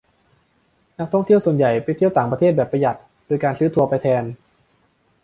[0.99, 4.23] นักท่องเที่ยวส่วนใหญ่ไปเที่ยวต่างประเทศแบบประหยัดโดยการซื้อทัวร์ไปแทน